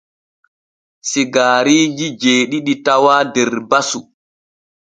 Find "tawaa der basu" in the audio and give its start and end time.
2.85-3.99